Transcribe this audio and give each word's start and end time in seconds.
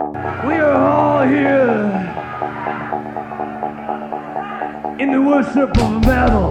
We 0.00 0.54
are 0.54 0.72
all 0.72 1.28
here 1.28 1.92
in 4.98 5.12
the 5.12 5.20
worship 5.20 5.76
of 5.76 6.00
metal. 6.06 6.50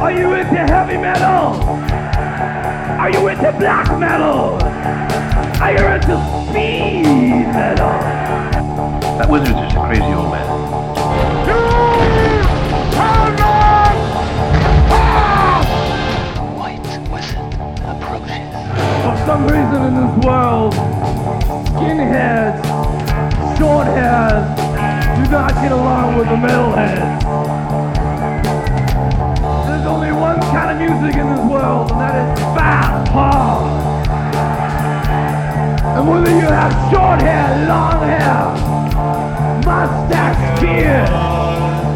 Are 0.00 0.12
you 0.12 0.32
into 0.34 0.54
heavy 0.54 0.96
metal? 0.96 1.60
Are 3.00 3.10
you 3.10 3.26
into 3.26 3.50
black 3.58 3.98
metal? 3.98 4.62
Are 5.60 5.72
you 5.72 5.86
into 5.86 6.16
speed 6.50 7.48
metal? 7.48 7.98
That 9.18 9.28
wizard 9.28 9.48
is 9.48 9.54
just 9.54 9.74
a 9.74 9.80
crazy 9.80 10.02
old 10.04 10.30
man. 10.30 10.46
White 16.56 16.86
wizard 17.10 17.38
approaches. 17.90 18.54
For 19.02 19.16
some 19.26 19.42
reason 19.48 19.82
in 19.82 19.94
this 19.96 20.24
world, 20.24 20.74
skinheads, 21.80 22.60
short 23.56 23.86
hairs 23.86 24.44
do 25.16 25.30
not 25.30 25.54
get 25.62 25.72
along 25.72 26.18
with 26.18 26.28
the 26.28 26.36
metalheads. 26.36 27.22
There's 29.66 29.86
only 29.86 30.12
one 30.12 30.40
kind 30.52 30.70
of 30.72 30.76
music 30.76 31.18
in 31.18 31.26
this 31.30 31.40
world, 31.40 31.90
and 31.92 32.00
that 32.00 32.14
is 32.20 32.40
fast 32.54 33.10
hard. 33.12 33.80
And 35.96 36.08
whether 36.08 36.30
you 36.30 36.48
have 36.52 36.72
short 36.92 37.20
hair, 37.22 37.66
long 37.66 38.02
hair, 38.04 38.44
mustache, 39.64 40.60
beard, 40.60 41.08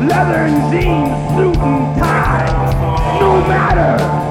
leather 0.08 0.46
and 0.48 0.72
jeans, 0.72 1.12
suit 1.36 1.58
and 1.58 2.00
tie, 2.00 3.18
no 3.20 3.40
matter. 3.46 4.23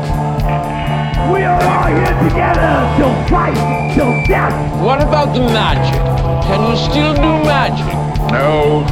We 1.32 1.44
are 1.44 1.62
all 1.64 1.88
here 1.88 2.18
together 2.28 2.74
till 2.98 3.14
fight, 3.32 3.56
till 3.96 4.12
death. 4.28 4.54
What 4.84 5.02
about 5.02 5.34
the 5.34 5.40
magic? 5.40 6.02
Can 6.44 6.70
you 6.70 6.76
still 6.76 7.14
do 7.16 7.46
magic? 7.46 7.86
No. 8.32 8.84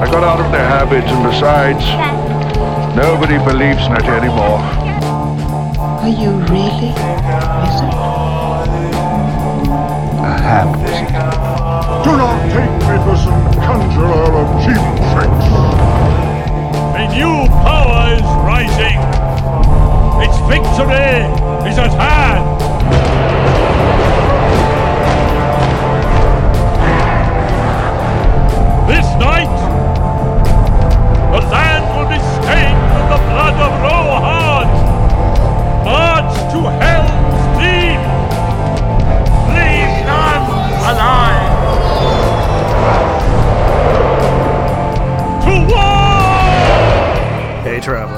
I 0.00 0.06
got 0.10 0.24
out 0.24 0.40
of 0.40 0.50
the 0.50 0.58
habit, 0.58 1.04
and 1.04 1.22
besides, 1.22 1.84
nobody 2.96 3.38
believes 3.38 3.86
in 3.86 3.92
it 3.92 4.04
anymore. 4.06 4.58
Are 6.02 6.08
you 6.08 6.30
really 6.50 6.90
wizard? 7.62 7.94
A 10.24 10.34
ham 10.42 10.72
wizard. 10.82 11.14
Do 12.04 12.16
not 12.16 12.38
take 12.50 12.74
me 12.88 12.96
for 13.06 13.16
some 13.16 13.42
conjurer 13.62 14.30
of 14.40 14.48
cheap 14.64 14.82
tricks. 15.14 15.46
A 16.96 17.06
new 17.14 17.46
power 17.62 18.14
is 18.14 18.22
rising. 18.42 19.17
Victory 20.48 21.28
is 21.68 21.76
at 21.76 21.92
hand. 21.92 22.44
This 28.88 29.08
night, 29.20 29.52
the 31.32 31.40
land 31.48 31.84
will 31.94 32.08
be 32.08 32.18
stained 32.40 32.80
with 32.94 33.06
the 33.12 33.20
blood 33.28 33.56
of 33.66 33.72
Rohan. 33.84 34.66
March 35.84 36.34
to 36.52 36.60
Helm's 36.80 37.44
Deep. 37.60 38.02
Leave 39.52 39.94
none 40.08 40.44
alive. 40.88 41.52
To 45.44 45.52
war! 45.70 46.40
Hey, 47.64 47.78
traveler. 47.80 48.17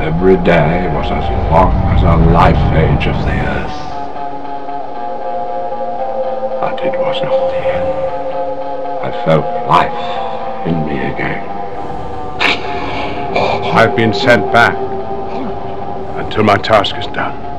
Every 0.00 0.36
day 0.38 0.88
was 0.94 1.10
as 1.10 1.28
long 1.52 1.74
as 1.92 2.02
a 2.02 2.16
life 2.32 2.56
age 2.72 3.06
of 3.06 3.16
the 3.26 3.36
earth. 3.36 3.78
But 6.58 6.80
it 6.82 6.98
was 6.98 7.20
not 7.22 7.50
the 7.50 7.60
end. 7.68 7.88
I 9.04 9.24
felt 9.26 9.44
life 9.68 10.66
in 10.66 10.86
me 10.86 10.98
again. 11.12 11.46
I've 13.76 13.94
been 13.94 14.14
sent 14.14 14.50
back 14.50 14.74
until 16.18 16.44
my 16.44 16.56
task 16.56 16.96
is 16.96 17.06
done. 17.08 17.49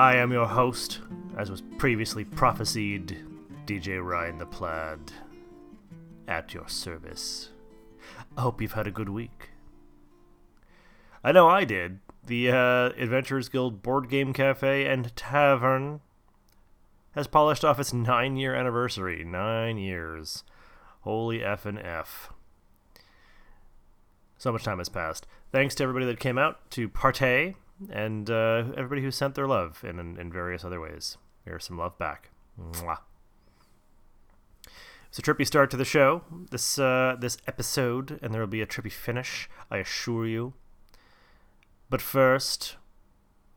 I 0.00 0.16
am 0.16 0.32
your 0.32 0.46
host, 0.46 1.00
as 1.36 1.50
was 1.50 1.60
previously 1.76 2.24
prophesied, 2.24 3.18
DJ 3.66 4.02
Ryan 4.02 4.38
the 4.38 4.46
Plaid, 4.46 5.12
at 6.26 6.54
your 6.54 6.66
service. 6.70 7.50
I 8.34 8.40
hope 8.40 8.62
you've 8.62 8.72
had 8.72 8.86
a 8.86 8.90
good 8.90 9.10
week. 9.10 9.50
I 11.22 11.32
know 11.32 11.50
I 11.50 11.64
did. 11.64 11.98
The 12.24 12.50
uh, 12.50 12.92
Adventurers 12.96 13.50
Guild 13.50 13.82
Board 13.82 14.08
Game 14.08 14.32
Cafe 14.32 14.86
and 14.86 15.14
Tavern 15.16 16.00
has 17.12 17.26
polished 17.26 17.62
off 17.62 17.78
its 17.78 17.92
nine 17.92 18.38
year 18.38 18.54
anniversary. 18.54 19.22
Nine 19.22 19.76
years. 19.76 20.44
Holy 21.02 21.44
F 21.44 21.66
and 21.66 21.78
F. 21.78 22.32
So 24.38 24.50
much 24.50 24.64
time 24.64 24.78
has 24.78 24.88
passed. 24.88 25.26
Thanks 25.52 25.74
to 25.74 25.82
everybody 25.82 26.06
that 26.06 26.18
came 26.18 26.38
out 26.38 26.70
to 26.70 26.88
partay 26.88 27.56
and 27.88 28.28
uh, 28.28 28.64
everybody 28.76 29.02
who 29.02 29.10
sent 29.10 29.34
their 29.34 29.46
love 29.46 29.82
in, 29.82 29.98
in, 29.98 30.18
in 30.18 30.32
various 30.32 30.64
other 30.64 30.80
ways. 30.80 31.16
Here's 31.44 31.64
some 31.64 31.78
love 31.78 31.98
back. 31.98 32.30
Mwah. 32.60 32.98
It's 35.08 35.18
a 35.18 35.22
trippy 35.22 35.46
start 35.46 35.70
to 35.72 35.76
the 35.76 35.84
show, 35.84 36.22
this 36.50 36.78
uh, 36.78 37.16
this 37.18 37.36
episode, 37.48 38.20
and 38.22 38.32
there 38.32 38.40
will 38.40 38.46
be 38.46 38.62
a 38.62 38.66
trippy 38.66 38.92
finish, 38.92 39.50
I 39.68 39.78
assure 39.78 40.24
you. 40.24 40.54
But 41.88 42.00
first, 42.00 42.76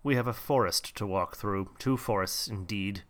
we 0.01 0.15
have 0.15 0.25
a 0.25 0.34
forest 0.34 0.96
to 0.96 1.06
walk 1.06 1.36
through. 1.36 1.70
Two 1.77 1.96
forests, 1.96 2.48
indeed. 2.48 3.03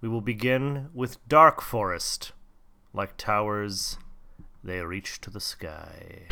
We 0.00 0.08
will 0.08 0.22
begin 0.22 0.88
with 0.94 1.26
Dark 1.28 1.60
Forest. 1.60 2.32
Like 2.94 3.16
towers, 3.18 3.98
they 4.62 4.80
reach 4.80 5.20
to 5.20 5.30
the 5.30 5.40
sky. 5.40 6.28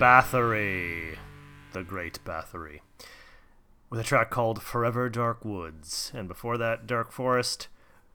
Bathory, 0.00 1.18
the 1.74 1.82
Great 1.82 2.24
Bathory, 2.24 2.80
with 3.90 4.00
a 4.00 4.02
track 4.02 4.30
called 4.30 4.62
Forever 4.62 5.10
Dark 5.10 5.44
Woods, 5.44 6.10
and 6.14 6.26
before 6.26 6.56
that, 6.56 6.86
Dark 6.86 7.12
Forest 7.12 7.68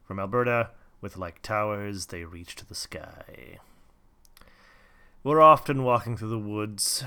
from 0.03 0.19
Alberta 0.19 0.71
with 0.99 1.15
Like 1.15 1.43
Towers 1.43 2.07
They 2.07 2.23
Reach 2.23 2.55
to 2.55 2.67
the 2.67 2.73
Sky. 2.73 3.59
We're 5.23 5.41
often 5.41 5.83
walking 5.83 6.17
through 6.17 6.29
the 6.29 6.39
woods, 6.39 7.03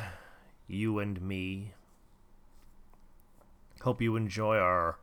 you 0.68 1.00
and 1.00 1.20
me. 1.20 1.72
Hope 3.80 4.00
you 4.00 4.14
enjoy 4.14 4.58
our 4.58 5.00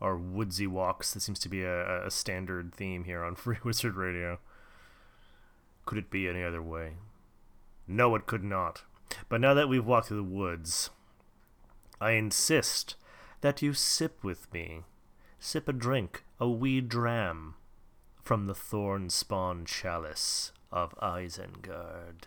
our 0.00 0.16
woodsy 0.16 0.66
walks. 0.66 1.12
This 1.12 1.24
seems 1.24 1.40
to 1.40 1.50
be 1.50 1.64
a, 1.64 2.06
a 2.06 2.10
standard 2.10 2.74
theme 2.74 3.04
here 3.04 3.22
on 3.22 3.34
Free 3.34 3.58
Wizard 3.62 3.94
Radio. 3.94 4.38
Could 5.84 5.98
it 5.98 6.10
be 6.10 6.26
any 6.26 6.42
other 6.42 6.62
way? 6.62 6.92
No, 7.86 8.14
it 8.14 8.24
could 8.24 8.42
not. 8.42 8.84
But 9.28 9.40
now 9.40 9.54
that 9.54 9.68
we've 9.68 9.84
walked 9.84 10.08
through 10.08 10.18
the 10.18 10.22
woods, 10.22 10.90
I 12.00 12.12
insist 12.12 12.96
that 13.40 13.62
you 13.62 13.72
sip 13.72 14.22
with 14.22 14.52
me. 14.52 14.82
Sip 15.38 15.68
a 15.68 15.72
drink, 15.72 16.24
a 16.40 16.48
wee 16.48 16.80
dram, 16.80 17.54
from 18.22 18.46
the 18.46 18.54
thorn 18.54 19.10
spawn 19.10 19.64
chalice 19.64 20.52
of 20.70 20.94
Isengard. 21.00 22.26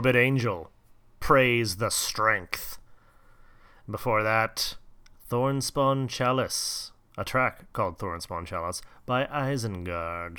Morbid 0.00 0.16
Angel, 0.16 0.70
Praise 1.20 1.76
the 1.76 1.90
Strength. 1.90 2.78
Before 3.86 4.22
that, 4.22 4.76
Thornspawn 5.30 6.08
Chalice, 6.08 6.92
a 7.18 7.24
track 7.24 7.70
called 7.74 7.98
Thornspawn 7.98 8.46
Chalice 8.46 8.80
by 9.04 9.26
Isengard. 9.26 10.38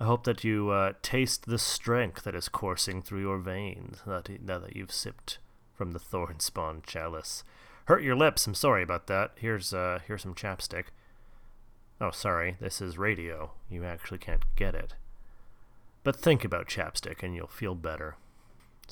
I 0.00 0.04
hope 0.04 0.24
that 0.24 0.42
you 0.42 0.70
uh, 0.70 0.94
taste 1.02 1.46
the 1.46 1.56
strength 1.56 2.24
that 2.24 2.34
is 2.34 2.48
coursing 2.48 3.00
through 3.00 3.20
your 3.20 3.38
veins 3.38 3.98
that, 4.08 4.28
now 4.42 4.58
that 4.58 4.74
you've 4.74 4.90
sipped 4.90 5.38
from 5.72 5.92
the 5.92 6.00
Thornspawn 6.00 6.84
Chalice. 6.84 7.44
Hurt 7.84 8.02
your 8.02 8.16
lips, 8.16 8.44
I'm 8.48 8.54
sorry 8.54 8.82
about 8.82 9.06
that. 9.06 9.34
Here's, 9.36 9.72
uh, 9.72 10.00
here's 10.04 10.22
some 10.22 10.34
chapstick. 10.34 10.86
Oh, 12.00 12.10
sorry, 12.10 12.56
this 12.58 12.80
is 12.80 12.98
radio. 12.98 13.52
You 13.70 13.84
actually 13.84 14.18
can't 14.18 14.44
get 14.56 14.74
it. 14.74 14.94
But 16.02 16.16
think 16.16 16.44
about 16.44 16.66
chapstick 16.66 17.22
and 17.22 17.36
you'll 17.36 17.46
feel 17.46 17.76
better. 17.76 18.16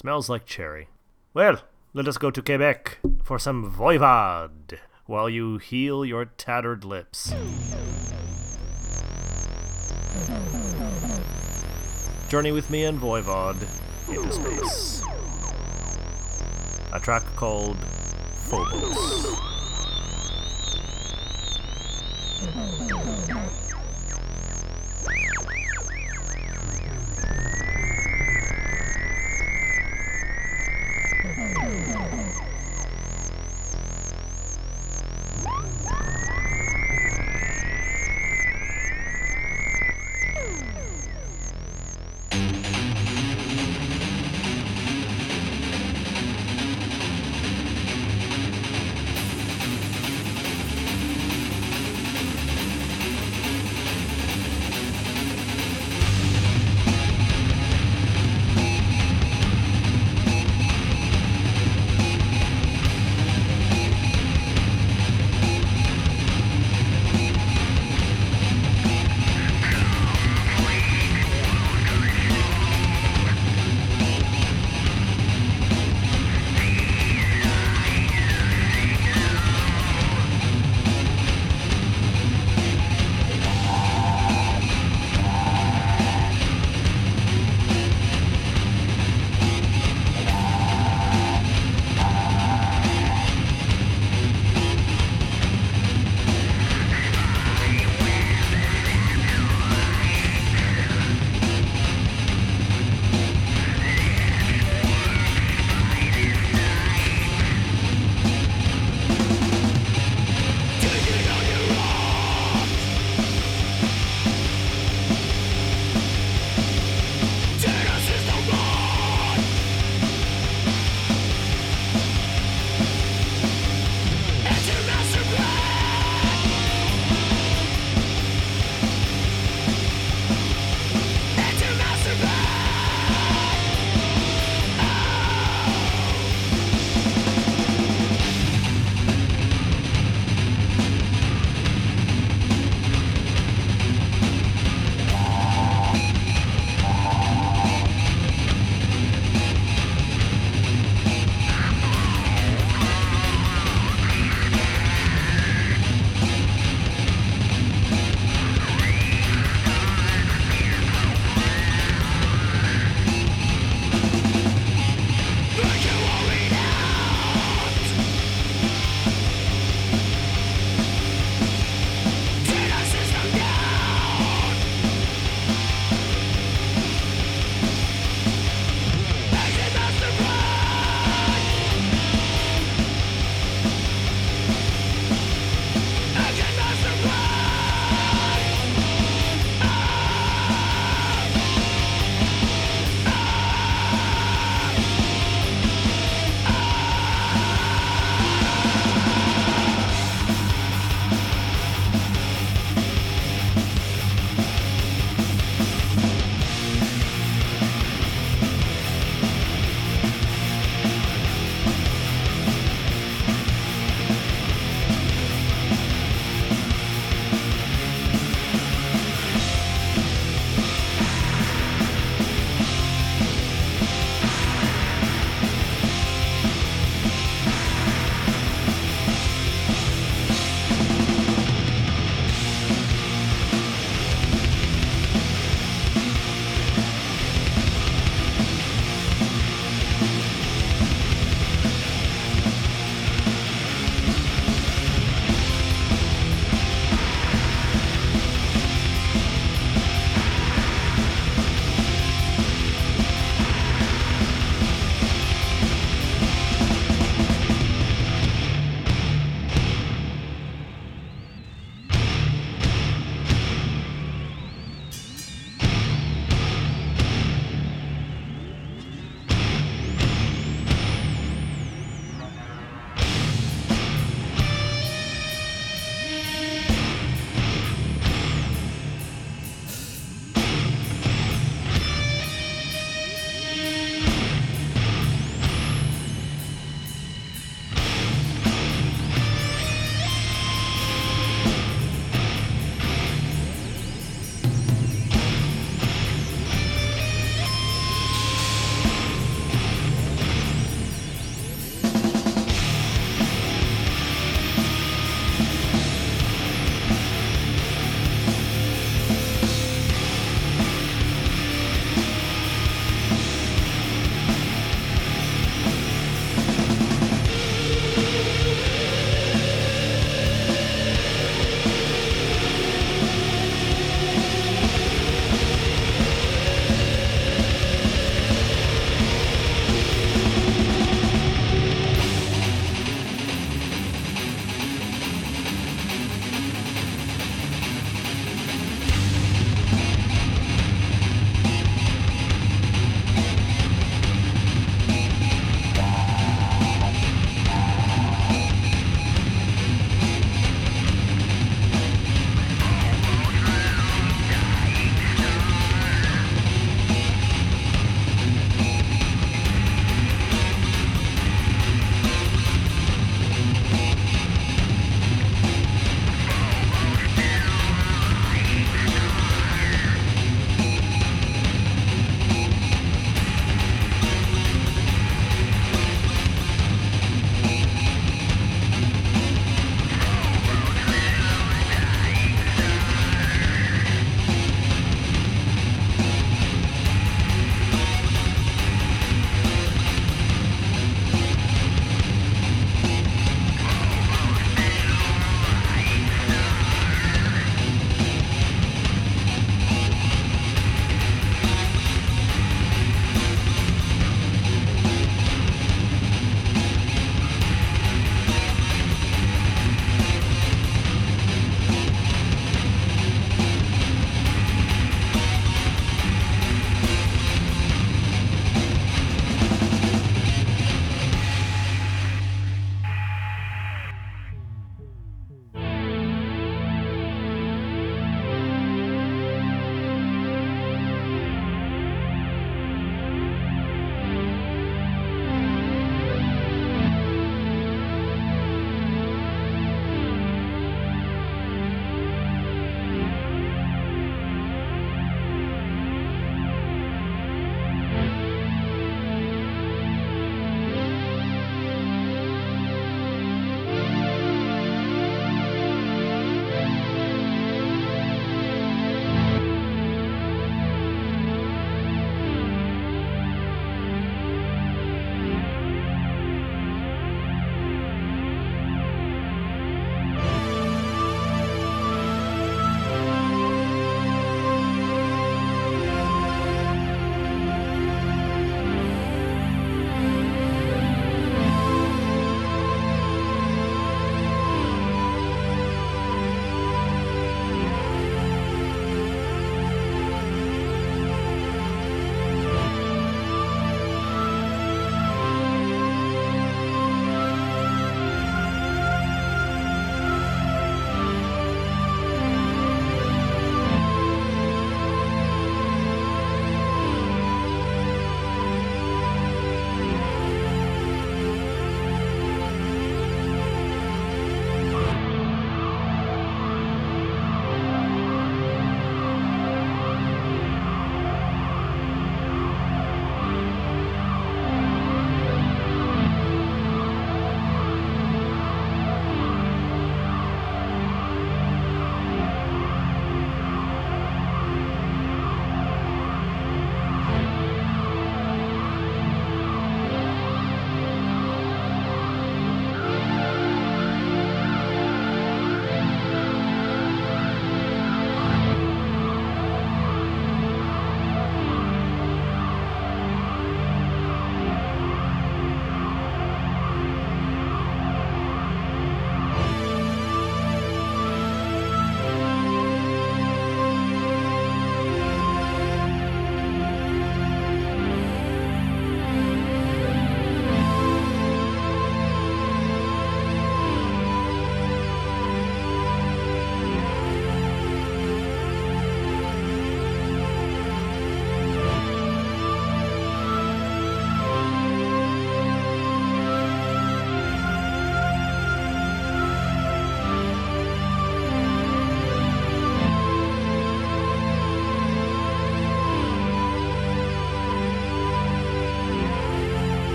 Smells 0.00 0.28
like 0.28 0.46
cherry. 0.46 0.86
Well, 1.34 1.60
let 1.92 2.06
us 2.06 2.18
go 2.18 2.30
to 2.30 2.40
Quebec 2.40 2.98
for 3.24 3.36
some 3.36 3.68
Voivod 3.68 4.78
while 5.06 5.28
you 5.28 5.58
heal 5.58 6.04
your 6.04 6.26
tattered 6.26 6.84
lips. 6.84 7.34
Journey 12.28 12.52
with 12.52 12.70
me 12.70 12.84
and 12.84 13.00
Voivod 13.00 13.56
into 14.08 14.32
space. 14.32 15.02
A 16.92 17.00
track 17.00 17.24
called 17.34 17.78
Phobos. 18.46 19.48
Woo! 31.38 32.08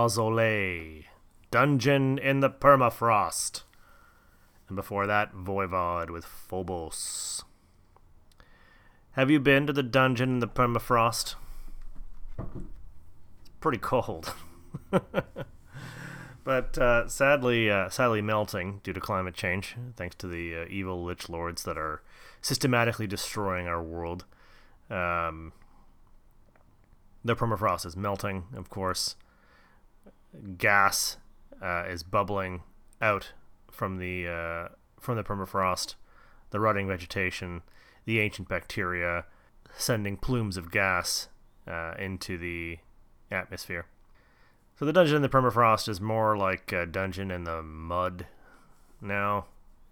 Mausoleil, 0.00 1.02
Dungeon 1.50 2.16
in 2.16 2.40
the 2.40 2.48
Permafrost. 2.48 3.64
And 4.66 4.74
before 4.74 5.06
that, 5.06 5.34
Voivod 5.34 6.08
with 6.08 6.24
Phobos. 6.24 7.44
Have 9.10 9.30
you 9.30 9.38
been 9.40 9.66
to 9.66 9.74
the 9.74 9.82
dungeon 9.82 10.30
in 10.30 10.38
the 10.38 10.48
permafrost? 10.48 11.34
It's 12.38 13.50
pretty 13.60 13.76
cold. 13.76 14.32
but 16.44 16.78
uh, 16.78 17.06
sadly, 17.06 17.70
uh, 17.70 17.90
sadly 17.90 18.22
melting 18.22 18.80
due 18.82 18.94
to 18.94 19.00
climate 19.00 19.34
change, 19.34 19.76
thanks 19.96 20.16
to 20.16 20.26
the 20.26 20.62
uh, 20.62 20.64
evil 20.70 21.04
lich 21.04 21.28
lords 21.28 21.64
that 21.64 21.76
are 21.76 22.00
systematically 22.40 23.06
destroying 23.06 23.66
our 23.66 23.82
world. 23.82 24.24
Um, 24.88 25.52
the 27.22 27.36
permafrost 27.36 27.84
is 27.84 27.98
melting, 27.98 28.44
of 28.56 28.70
course. 28.70 29.16
Gas 30.56 31.16
uh, 31.62 31.84
is 31.88 32.02
bubbling 32.02 32.62
out 33.00 33.32
from 33.70 33.98
the 33.98 34.28
uh, 34.28 34.68
from 35.00 35.16
the 35.16 35.24
permafrost, 35.24 35.94
the 36.50 36.60
rotting 36.60 36.86
vegetation, 36.86 37.62
the 38.04 38.20
ancient 38.20 38.48
bacteria, 38.48 39.24
sending 39.76 40.16
plumes 40.16 40.56
of 40.56 40.70
gas 40.70 41.28
uh, 41.66 41.94
into 41.98 42.38
the 42.38 42.78
atmosphere. 43.30 43.86
So 44.78 44.84
the 44.84 44.92
dungeon 44.92 45.16
in 45.16 45.22
the 45.22 45.28
permafrost 45.28 45.88
is 45.88 46.00
more 46.00 46.36
like 46.36 46.72
a 46.72 46.86
dungeon 46.86 47.30
in 47.30 47.44
the 47.44 47.62
mud 47.62 48.26
now. 49.00 49.46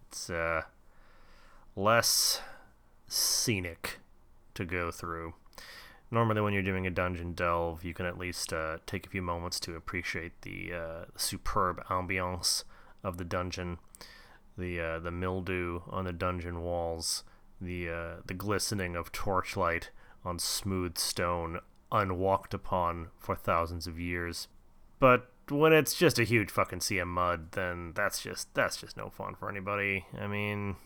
It's 0.07 0.31
uh, 0.31 0.63
less 1.77 2.41
scenic 3.07 3.99
to 4.55 4.65
go 4.65 4.91
through. 4.91 5.35
Normally, 6.11 6.41
when 6.41 6.55
you're 6.55 6.63
doing 6.63 6.87
a 6.87 6.91
dungeon 6.91 7.35
delve, 7.35 7.85
you 7.85 7.93
can 7.93 8.07
at 8.07 8.19
least 8.19 8.53
uh, 8.53 8.79
take 8.87 9.07
a 9.07 9.11
few 9.11 9.21
moments 9.21 9.61
to 9.61 9.77
appreciate 9.77 10.41
the 10.43 10.73
uh, 10.73 11.05
superb 11.17 11.85
ambiance 11.89 12.65
of 13.05 13.19
the 13.19 13.25
dungeon, 13.25 13.79
the 14.57 14.81
uh, 14.81 14.99
the 15.01 15.11
mildew 15.11 15.81
on 15.89 16.05
the 16.05 16.13
dungeon 16.13 16.63
walls, 16.63 17.25
the 17.61 17.89
uh, 17.91 18.15
the 18.27 18.35
glistening 18.35 18.97
of 18.97 19.13
torchlight 19.13 19.91
on 20.25 20.39
smooth 20.39 20.97
stone 20.97 21.61
unwalked 21.93 22.55
upon 22.55 23.09
for 23.19 23.35
thousands 23.35 23.87
of 23.87 24.01
years. 24.01 24.49
But 24.99 25.31
when 25.51 25.73
it's 25.73 25.95
just 25.95 26.19
a 26.19 26.25
huge 26.25 26.51
fucking 26.51 26.81
sea 26.81 26.99
of 26.99 27.09
mud, 27.09 27.53
then 27.53 27.93
that's 27.95 28.23
just 28.23 28.55
that's 28.55 28.79
just 28.79 28.97
no 28.97 29.11
fun 29.11 29.35
for 29.35 29.51
anybody. 29.51 30.07
I 30.19 30.27
mean, 30.27 30.77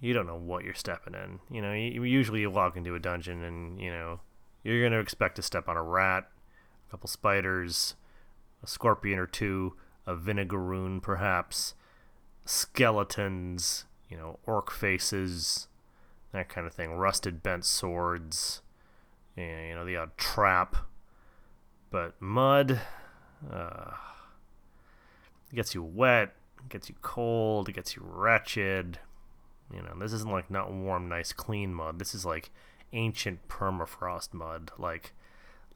you 0.00 0.14
don't 0.14 0.26
know 0.26 0.36
what 0.36 0.64
you're 0.64 0.74
stepping 0.74 1.14
in. 1.14 1.40
You 1.50 1.62
know, 1.62 1.72
usually 1.72 2.40
you 2.40 2.50
walk 2.50 2.76
into 2.76 2.94
a 2.94 3.00
dungeon 3.00 3.42
and 3.42 3.80
you 3.80 3.90
know 3.90 4.20
you're 4.74 4.88
gonna 4.88 5.00
expect 5.00 5.36
to 5.36 5.42
step 5.42 5.68
on 5.68 5.76
a 5.76 5.82
rat, 5.82 6.28
a 6.86 6.90
couple 6.90 7.08
spiders, 7.08 7.94
a 8.62 8.66
scorpion 8.66 9.18
or 9.18 9.26
two, 9.26 9.74
a 10.06 10.14
vinegaroon 10.14 11.00
perhaps, 11.00 11.74
skeletons, 12.44 13.84
you 14.08 14.16
know, 14.16 14.38
orc 14.46 14.70
faces, 14.70 15.68
that 16.32 16.48
kind 16.48 16.66
of 16.66 16.74
thing, 16.74 16.92
rusted 16.92 17.42
bent 17.42 17.64
swords, 17.64 18.62
you 19.36 19.74
know, 19.74 19.84
the 19.84 19.96
odd 19.96 20.16
trap. 20.16 20.76
But 21.90 22.20
mud, 22.20 22.80
uh, 23.50 23.92
gets 25.54 25.74
you 25.74 25.82
wet, 25.82 26.34
gets 26.68 26.88
you 26.88 26.94
cold, 27.02 27.68
it 27.68 27.72
gets 27.72 27.96
you 27.96 28.02
wretched. 28.04 28.98
You 29.72 29.82
know, 29.82 29.94
this 29.98 30.12
isn't 30.12 30.30
like 30.30 30.50
not 30.50 30.72
warm, 30.72 31.08
nice, 31.08 31.32
clean 31.32 31.74
mud. 31.74 31.98
This 31.98 32.14
is 32.14 32.24
like 32.24 32.50
ancient 32.92 33.48
permafrost 33.48 34.32
mud, 34.32 34.70
like 34.78 35.12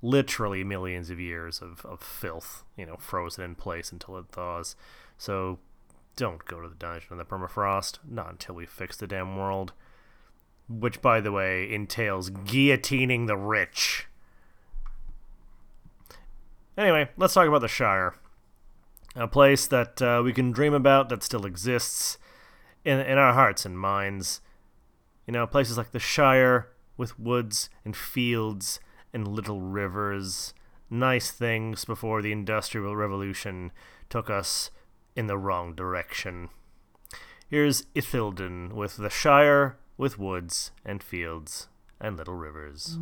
literally 0.03 0.65
millions 0.65 1.11
of 1.11 1.21
years 1.21 1.61
of, 1.61 1.85
of 1.85 2.01
filth, 2.01 2.65
you 2.77 2.87
know, 2.87 2.97
frozen 2.97 3.45
in 3.45 3.55
place 3.55 3.93
until 3.93 4.17
it 4.19 4.27
thaws. 4.33 4.77
So 5.19 5.59
don't 6.17 6.45
go 6.45 6.61
to 6.61 6.69
the 6.69 6.75
dungeon 6.75 7.09
in 7.13 7.19
the 7.19 7.25
permafrost, 7.25 7.99
not 8.09 8.31
until 8.31 8.55
we 8.55 8.67
fix 8.67 8.97
the 8.97 9.07
damn 9.07 9.37
world. 9.37 9.73
Which, 10.69 11.03
by 11.03 11.21
the 11.21 11.33
way, 11.33 11.73
entails 11.73 12.31
guillotining 12.31 13.27
the 13.27 13.37
rich. 13.37 14.07
Anyway, 16.79 17.09
let's 17.17 17.35
talk 17.35 17.49
about 17.49 17.61
the 17.61 17.69
Shire. 17.69 18.15
A 19.17 19.27
place 19.27 19.67
that 19.67 20.01
uh, 20.01 20.23
we 20.25 20.33
can 20.33 20.53
dream 20.53 20.73
about 20.73 21.09
that 21.09 21.25
still 21.25 21.45
exists 21.45 22.17
in, 22.85 23.01
in 23.01 23.19
our 23.19 23.33
hearts 23.33 23.67
and 23.67 23.79
minds. 23.79 24.41
You 25.27 25.33
know, 25.33 25.47
places 25.47 25.77
like 25.77 25.91
the 25.91 25.99
Shire 25.99 26.69
with 27.01 27.19
woods 27.19 27.71
and 27.83 27.97
fields 27.97 28.79
and 29.11 29.27
little 29.27 29.63
rivers. 29.63 30.53
Nice 30.91 31.31
things 31.31 31.87
before 31.87 32.21
the 32.21 32.31
Industrial 32.31 32.95
Revolution 32.95 33.73
took 34.11 34.29
us 34.29 34.71
in 35.17 35.27
the 35.27 35.39
wrong 35.39 35.75
direction. 35.75 36.51
Here's 37.49 37.87
Ithilden 37.95 38.75
with 38.75 38.99
the 38.99 39.09
Shire 39.09 39.79
with 39.97 40.19
woods 40.19 40.73
and 40.85 41.03
fields 41.03 41.69
and 41.99 42.19
little 42.19 42.35
rivers. 42.37 42.99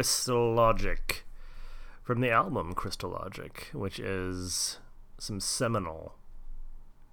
Crystal 0.00 0.54
Logic 0.54 1.24
from 2.02 2.22
the 2.22 2.30
album 2.30 2.72
Crystal 2.72 3.10
Logic, 3.10 3.68
which 3.74 3.98
is 3.98 4.78
some 5.18 5.40
seminal 5.40 6.14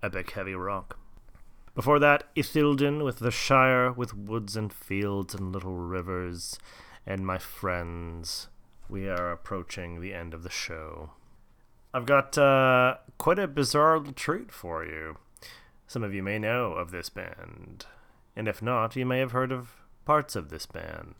epic 0.02 0.32
heavy 0.32 0.56
rock. 0.56 0.98
Before 1.76 2.00
that, 2.00 2.34
Ithilden 2.34 3.04
with 3.04 3.20
The 3.20 3.30
Shire 3.30 3.92
with 3.92 4.16
woods 4.16 4.56
and 4.56 4.72
fields 4.72 5.36
and 5.36 5.52
little 5.52 5.76
rivers. 5.76 6.60
And 7.06 7.28
my 7.28 7.38
friends, 7.38 8.48
we 8.88 9.10
are 9.10 9.34
approaching 9.34 10.00
the 10.00 10.14
end 10.14 10.34
of 10.34 10.44
the 10.44 10.50
show. 10.50 11.10
I've 11.94 12.06
got 12.06 12.38
uh, 12.38 13.00
quite 13.18 13.38
a 13.38 13.50
bizarre 13.50 14.00
treat 14.16 14.54
for 14.54 14.86
you. 14.86 15.18
Some 15.88 16.04
of 16.04 16.14
you 16.14 16.24
may 16.24 16.40
know 16.40 16.72
of 16.72 16.92
this 16.92 17.10
band, 17.10 17.86
and 18.34 18.48
if 18.48 18.62
not, 18.62 18.96
you 18.96 19.06
may 19.06 19.20
have 19.20 19.34
heard 19.34 19.52
of 19.52 19.72
parts 20.06 20.38
of 20.38 20.48
this 20.48 20.66
band. 20.66 21.16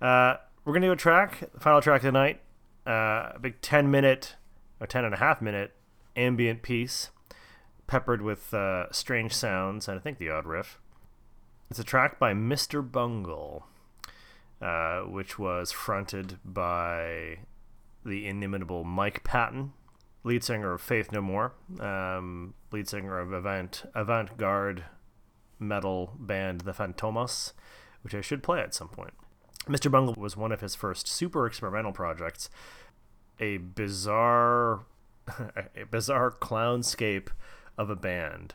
Uh, 0.00 0.36
we're 0.66 0.72
to 0.74 0.88
do 0.88 0.92
a 0.92 0.96
track, 0.96 1.48
the 1.54 1.60
final 1.60 1.80
track 1.80 2.00
of 2.00 2.06
the 2.06 2.12
night, 2.12 2.40
uh, 2.86 3.32
a 3.34 3.38
big 3.40 3.60
10 3.62 3.88
minute 3.88 4.34
or 4.80 4.86
10 4.86 5.04
and 5.04 5.14
a 5.14 5.18
half 5.18 5.40
minute 5.40 5.72
ambient 6.16 6.62
piece, 6.62 7.10
peppered 7.86 8.20
with 8.20 8.52
uh, 8.52 8.90
strange 8.92 9.32
sounds 9.32 9.86
and 9.86 9.96
I 9.96 10.02
think 10.02 10.18
the 10.18 10.28
odd 10.28 10.44
riff. 10.44 10.80
It's 11.70 11.78
a 11.78 11.84
track 11.84 12.18
by 12.18 12.34
Mr. 12.34 12.82
Bungle, 12.82 13.64
uh, 14.60 15.02
which 15.02 15.38
was 15.38 15.70
fronted 15.70 16.38
by 16.44 17.38
the 18.04 18.26
inimitable 18.26 18.82
Mike 18.82 19.22
Patton, 19.22 19.72
lead 20.24 20.42
singer 20.42 20.72
of 20.72 20.80
Faith 20.80 21.12
No 21.12 21.20
More, 21.20 21.52
um, 21.78 22.54
lead 22.72 22.88
singer 22.88 23.20
of 23.20 23.32
avant 23.32 23.84
avant 23.94 24.36
garde 24.36 24.84
metal 25.60 26.12
band 26.18 26.62
The 26.62 26.72
Fantomas, 26.72 27.52
which 28.02 28.16
I 28.16 28.20
should 28.20 28.42
play 28.42 28.60
at 28.60 28.74
some 28.74 28.88
point. 28.88 29.14
Mr. 29.68 29.90
Bungle 29.90 30.14
was 30.16 30.36
one 30.36 30.52
of 30.52 30.60
his 30.60 30.74
first 30.74 31.08
super 31.08 31.46
experimental 31.46 31.92
projects, 31.92 32.48
a 33.40 33.56
bizarre, 33.56 34.80
a 35.28 35.84
bizarre 35.90 36.30
clownscape 36.30 37.28
of 37.76 37.90
a 37.90 37.96
band. 37.96 38.54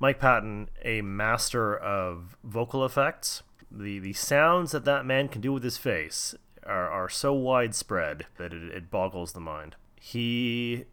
Mike 0.00 0.18
Patton, 0.18 0.68
a 0.84 1.00
master 1.00 1.76
of 1.76 2.36
vocal 2.42 2.84
effects, 2.84 3.42
the 3.70 3.98
the 4.00 4.12
sounds 4.12 4.72
that 4.72 4.84
that 4.84 5.06
man 5.06 5.28
can 5.28 5.40
do 5.40 5.52
with 5.52 5.62
his 5.62 5.78
face 5.78 6.34
are, 6.64 6.90
are 6.90 7.08
so 7.08 7.32
widespread 7.32 8.26
that 8.36 8.52
it, 8.52 8.62
it 8.64 8.90
boggles 8.90 9.32
the 9.32 9.40
mind. 9.40 9.76
He 10.00 10.84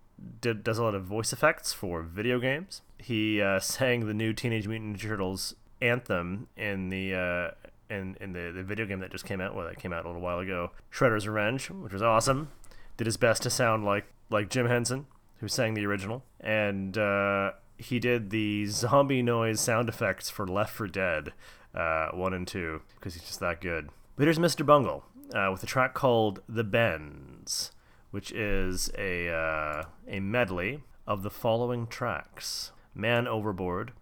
did, 0.41 0.63
does 0.63 0.77
a 0.77 0.83
lot 0.83 0.95
of 0.95 1.03
voice 1.05 1.33
effects 1.33 1.73
for 1.73 2.01
video 2.01 2.39
games. 2.39 2.81
He 2.97 3.41
uh, 3.41 3.59
sang 3.59 4.05
the 4.05 4.13
new 4.13 4.33
Teenage 4.33 4.67
Mutant 4.67 4.97
Ninja 4.97 5.01
Turtles 5.01 5.55
anthem 5.81 6.47
in 6.55 6.89
the 6.89 7.15
uh, 7.15 7.68
in 7.89 8.17
in 8.21 8.33
the, 8.33 8.51
the 8.55 8.63
video 8.63 8.85
game 8.85 8.99
that 8.99 9.11
just 9.11 9.25
came 9.25 9.41
out. 9.41 9.55
Well, 9.55 9.65
that 9.65 9.79
came 9.79 9.93
out 9.93 10.05
a 10.05 10.07
little 10.07 10.21
while 10.21 10.39
ago. 10.39 10.71
Shredder's 10.91 11.27
Revenge, 11.27 11.69
which 11.69 11.93
was 11.93 12.01
awesome. 12.01 12.49
Did 12.97 13.07
his 13.07 13.17
best 13.17 13.43
to 13.43 13.49
sound 13.49 13.85
like 13.85 14.05
like 14.29 14.49
Jim 14.49 14.67
Henson, 14.67 15.07
who 15.39 15.47
sang 15.47 15.73
the 15.73 15.85
original, 15.85 16.23
and 16.39 16.97
uh, 16.97 17.51
he 17.77 17.99
did 17.99 18.29
the 18.29 18.65
zombie 18.65 19.21
noise 19.21 19.59
sound 19.59 19.89
effects 19.89 20.29
for 20.29 20.45
Left 20.45 20.73
4 20.73 20.87
Dead 20.87 21.33
uh, 21.73 22.09
one 22.09 22.33
and 22.33 22.47
two 22.47 22.81
because 22.95 23.13
he's 23.13 23.23
just 23.23 23.39
that 23.39 23.61
good. 23.61 23.89
But 24.15 24.23
here's 24.23 24.39
Mr. 24.39 24.65
Bungle 24.65 25.03
uh, 25.33 25.49
with 25.51 25.63
a 25.63 25.67
track 25.67 25.93
called 25.93 26.41
"The 26.47 26.63
Bends," 26.63 27.71
which 28.11 28.31
is 28.31 28.91
a 28.97 29.29
uh, 29.29 29.83
a 30.07 30.19
medley 30.19 30.83
of 31.07 31.23
the 31.23 31.29
following 31.29 31.87
tracks: 31.87 32.71
"Man 32.93 33.27
Overboard," 33.27 33.93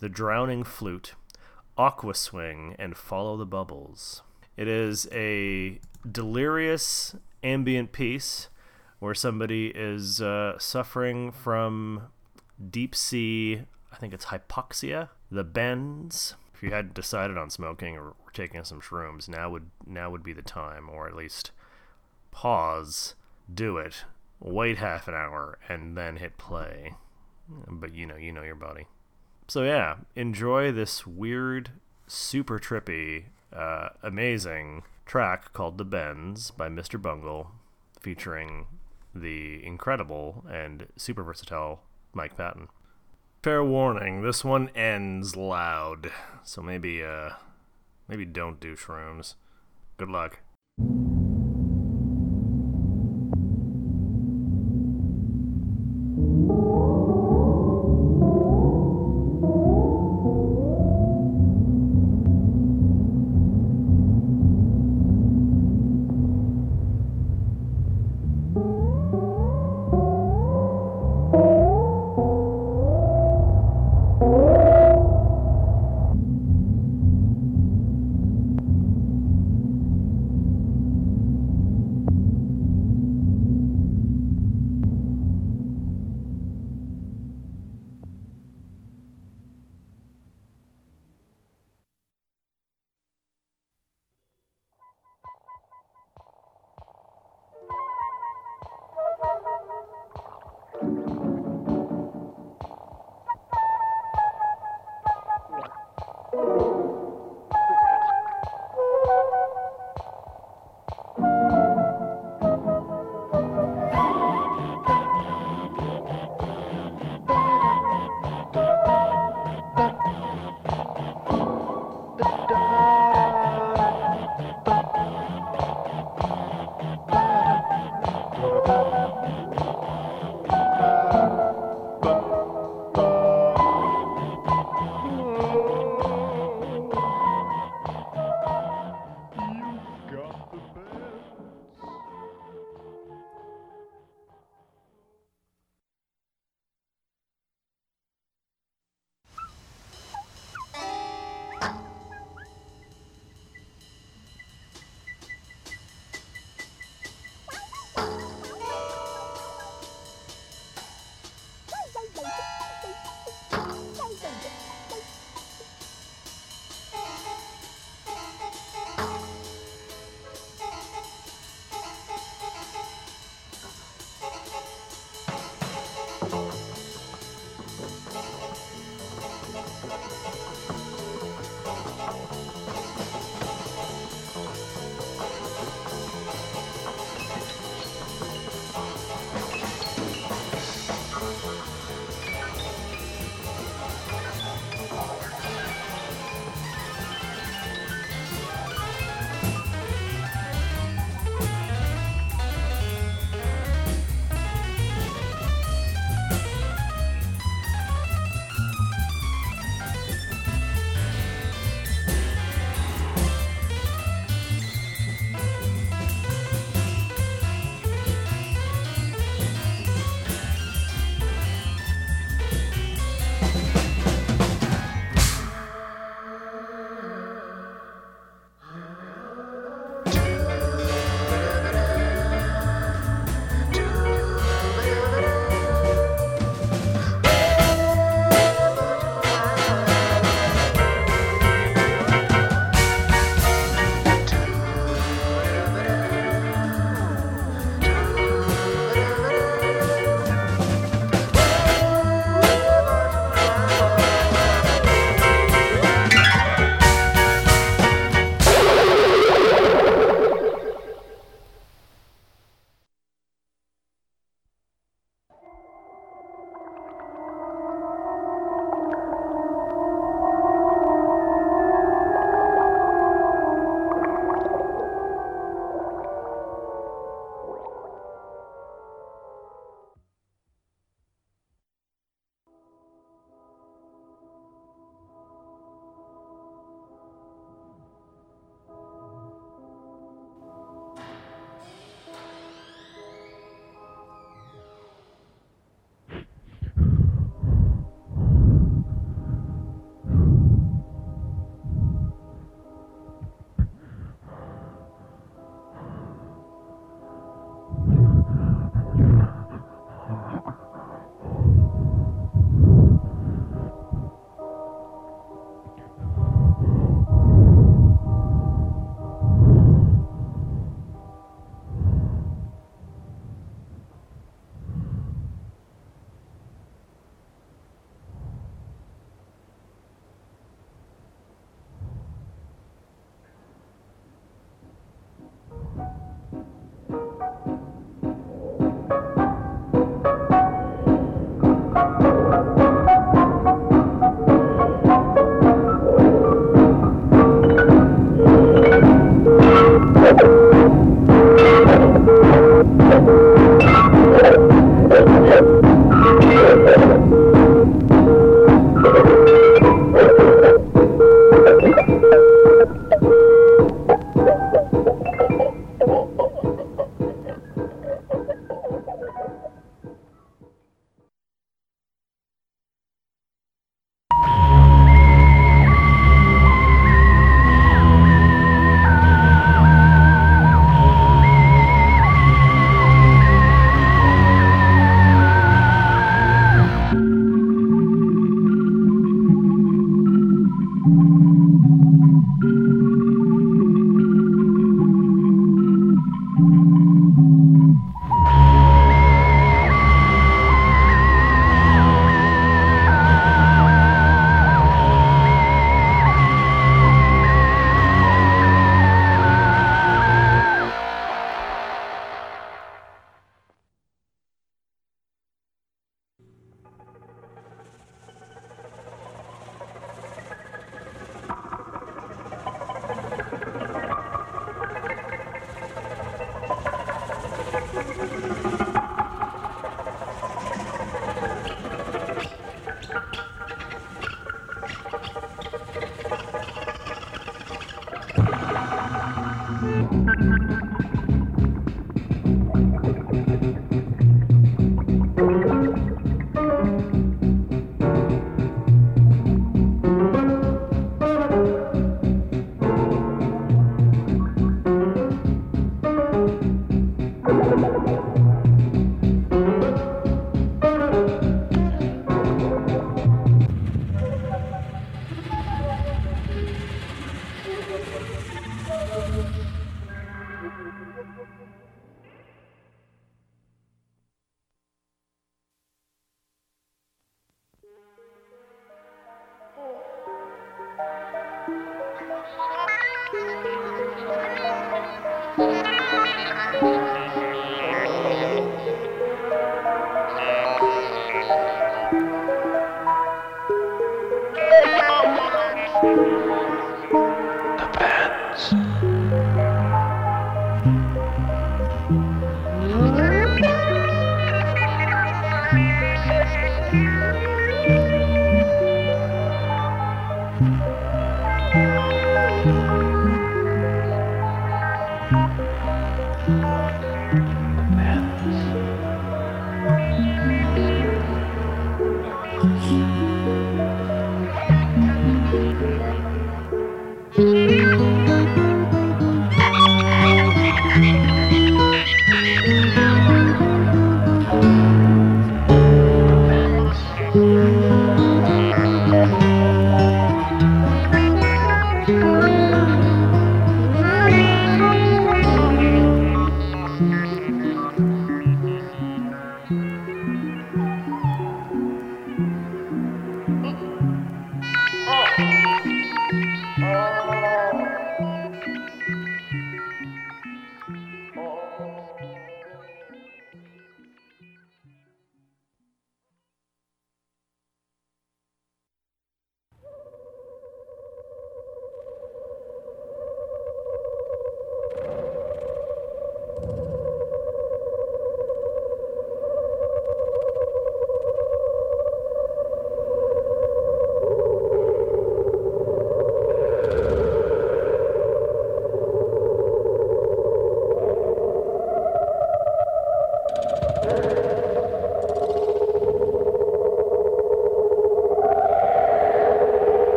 "The 0.00 0.08
Drowning 0.08 0.64
Flute," 0.64 1.14
"Aqua 1.80 2.14
Swing," 2.14 2.76
and 2.78 2.94
"Follow 2.94 3.38
the 3.38 3.46
Bubbles." 3.46 4.22
It 4.54 4.68
is 4.68 5.08
a 5.12 5.80
delirious 6.10 7.16
ambient 7.42 7.92
piece 7.92 8.50
where 8.98 9.14
somebody 9.14 9.68
is 9.68 10.20
uh, 10.20 10.58
suffering 10.58 11.32
from 11.32 12.08
deep 12.70 12.94
sea, 12.94 13.62
I 13.90 13.96
think 13.96 14.12
it's 14.12 14.26
hypoxia, 14.26 15.08
the 15.30 15.42
bends. 15.42 16.34
If 16.54 16.62
you 16.62 16.70
hadn't 16.70 16.92
decided 16.92 17.38
on 17.38 17.48
smoking 17.48 17.96
or 17.96 18.12
taking 18.34 18.62
some 18.64 18.82
shrooms, 18.82 19.26
now 19.26 19.48
would 19.48 19.70
now 19.86 20.10
would 20.10 20.22
be 20.22 20.34
the 20.34 20.42
time, 20.42 20.90
or 20.90 21.08
at 21.08 21.16
least 21.16 21.50
pause, 22.30 23.14
do 23.52 23.78
it, 23.78 24.04
wait 24.38 24.76
half 24.76 25.08
an 25.08 25.14
hour, 25.14 25.58
and 25.66 25.96
then 25.96 26.16
hit 26.16 26.36
play. 26.36 26.92
But 27.66 27.94
you 27.94 28.04
know, 28.04 28.16
you 28.16 28.32
know 28.32 28.42
your 28.42 28.54
body. 28.54 28.86
So 29.50 29.64
yeah, 29.64 29.96
enjoy 30.14 30.70
this 30.70 31.08
weird, 31.08 31.70
super 32.06 32.60
trippy, 32.60 33.24
uh, 33.52 33.88
amazing 34.00 34.84
track 35.06 35.52
called 35.52 35.76
"The 35.76 35.84
Bends" 35.84 36.52
by 36.52 36.68
Mr. 36.68 37.02
Bungle, 37.02 37.50
featuring 37.98 38.68
the 39.12 39.60
incredible 39.66 40.44
and 40.48 40.86
super 40.96 41.24
versatile 41.24 41.80
Mike 42.14 42.36
Patton. 42.36 42.68
Fair 43.42 43.64
warning, 43.64 44.22
this 44.22 44.44
one 44.44 44.68
ends 44.76 45.34
loud, 45.34 46.12
so 46.44 46.62
maybe 46.62 47.02
uh 47.02 47.30
maybe 48.06 48.24
don't 48.24 48.60
do 48.60 48.76
shrooms. 48.76 49.34
Good 49.96 50.10
luck. 50.10 50.38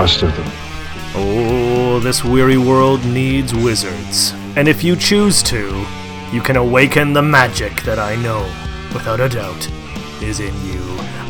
Last 0.00 0.22
of 0.22 0.34
them. 0.34 0.50
Oh, 1.14 2.00
this 2.00 2.24
weary 2.24 2.56
world 2.56 3.04
needs 3.04 3.52
wizards. 3.52 4.32
And 4.56 4.66
if 4.66 4.82
you 4.82 4.96
choose 4.96 5.42
to, 5.42 5.84
you 6.32 6.40
can 6.40 6.56
awaken 6.56 7.12
the 7.12 7.20
magic 7.20 7.82
that 7.82 7.98
I 7.98 8.16
know, 8.16 8.40
without 8.94 9.20
a 9.20 9.28
doubt, 9.28 9.68
is 10.22 10.40
in 10.40 10.54
you. 10.64 10.80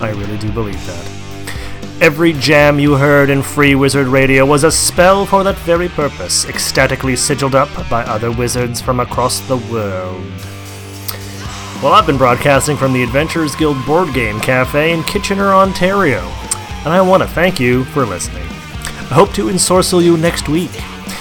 I 0.01 0.11
really 0.11 0.39
do 0.39 0.53
believe 0.53 0.81
that. 0.87 2.01
Every 2.01 2.33
jam 2.33 2.79
you 2.79 2.95
heard 2.95 3.29
in 3.29 3.43
Free 3.43 3.75
Wizard 3.75 4.07
Radio 4.07 4.47
was 4.47 4.63
a 4.63 4.71
spell 4.71 5.27
for 5.27 5.43
that 5.43 5.59
very 5.59 5.89
purpose, 5.89 6.45
ecstatically 6.45 7.17
sigiled 7.17 7.57
up 7.57 7.71
by 7.91 8.05
other 8.05 8.31
wizards 8.31 8.81
from 8.81 9.01
across 9.01 9.41
the 9.49 9.57
world. 9.57 10.25
Well, 11.83 11.93
I've 11.95 12.07
been 12.07 12.19
broadcasting 12.19 12.77
from 12.77 12.93
the 12.93 13.03
Adventurers 13.03 13.57
Guild 13.57 13.85
Board 13.85 14.15
Game 14.15 14.39
Cafe 14.39 14.93
in 14.93 15.03
Kitchener, 15.03 15.49
Ontario, 15.49 16.21
and 16.85 16.95
I 16.95 17.03
want 17.03 17.23
to 17.25 17.29
thank 17.29 17.59
you 17.59 17.83
for 17.87 18.07
listening. 18.07 18.30
I 19.11 19.15
hope 19.15 19.33
to 19.33 19.47
ensorcel 19.47 20.01
you 20.03 20.17
next 20.17 20.49
week. 20.49 20.71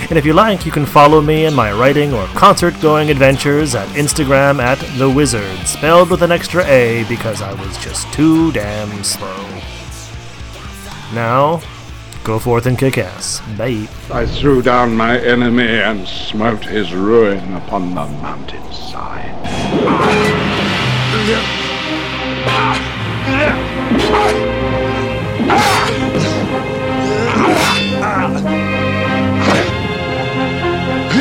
And 0.09 0.17
if 0.17 0.23
you 0.23 0.33
like, 0.33 0.63
you 0.63 0.71
can 0.71 0.85
follow 0.85 1.21
me 1.21 1.45
in 1.45 1.55
my 1.55 1.71
writing 1.73 2.13
or 2.13 2.27
concert 2.27 2.79
going 2.81 3.09
adventures 3.09 3.73
at 3.73 3.87
Instagram 3.89 4.59
at 4.59 4.77
The 4.99 5.09
Wizard, 5.09 5.65
spelled 5.67 6.11
with 6.11 6.21
an 6.21 6.31
extra 6.31 6.63
A 6.65 7.03
because 7.05 7.41
I 7.41 7.51
was 7.53 7.77
just 7.79 8.11
too 8.13 8.51
damn 8.51 9.03
slow. 9.03 9.43
Now, 11.15 11.61
go 12.23 12.37
forth 12.37 12.67
and 12.67 12.77
kick 12.77 12.99
ass. 12.99 13.41
Bye. 13.57 13.87
I 14.11 14.27
threw 14.27 14.61
down 14.61 14.95
my 14.95 15.19
enemy 15.19 15.67
and 15.67 16.07
smote 16.07 16.63
his 16.63 16.93
ruin 16.93 17.55
upon 17.55 17.95
the 17.95 18.05
mountainside. 18.05 19.33
Ah. 24.11 24.45